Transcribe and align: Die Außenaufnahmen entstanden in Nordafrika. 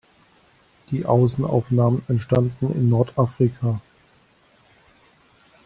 Die 0.89 1.05
Außenaufnahmen 1.05 2.01
entstanden 2.07 2.71
in 2.71 2.89
Nordafrika. 2.89 3.81